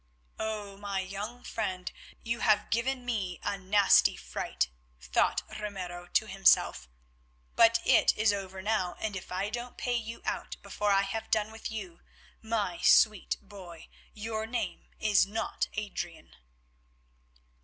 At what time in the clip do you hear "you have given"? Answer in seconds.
2.23-3.05